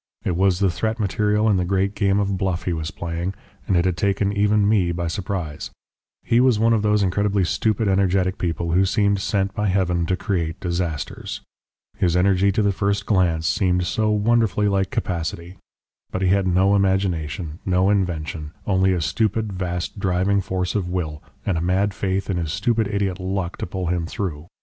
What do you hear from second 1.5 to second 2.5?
the great game of